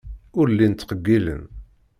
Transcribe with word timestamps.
Ur 0.39 0.47
llin 0.51 0.73
ttqeyyilen. 0.75 1.43